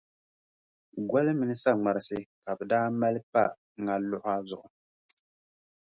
Goli 1.09 1.31
mini 1.39 1.55
saŋmarisi 1.63 2.17
ka 2.43 2.51
bɛ 2.57 2.63
daa 2.71 2.87
maali 2.99 3.19
pa 3.31 3.43
ŋa 3.83 3.95
luɣa 4.09 4.33
zuɣu. 4.47 4.67